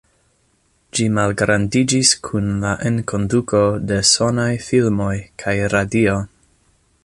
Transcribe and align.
Ĝi 0.99 1.03
malgrandiĝis 1.17 2.13
kun 2.29 2.49
la 2.63 2.71
enkonduko 2.91 3.61
de 3.91 4.01
sonaj 4.15 4.49
filmoj 4.71 5.15
kaj 5.45 5.57
radio. 5.75 6.21